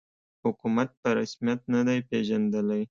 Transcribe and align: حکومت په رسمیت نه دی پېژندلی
حکومت 0.43 0.89
په 1.01 1.09
رسمیت 1.19 1.61
نه 1.73 1.81
دی 1.87 1.99
پېژندلی 2.09 2.79